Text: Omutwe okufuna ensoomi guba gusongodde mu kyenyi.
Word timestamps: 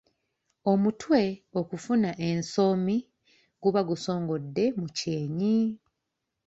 Omutwe 0.71 1.21
okufuna 1.59 2.11
ensoomi 2.27 2.97
guba 3.61 3.81
gusongodde 3.89 4.63
mu 4.79 4.87
kyenyi. 4.97 5.57